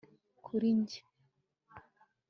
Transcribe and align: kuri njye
kuri 0.45 0.69
njye 0.79 0.99